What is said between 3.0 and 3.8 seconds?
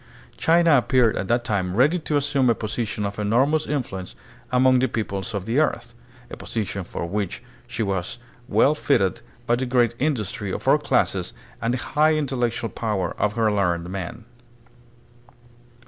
of enormous